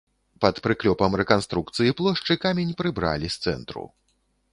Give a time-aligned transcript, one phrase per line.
[0.43, 3.85] Пад прыклёпам рэканструкцыі плошчы камень прыбралі з цэнтру.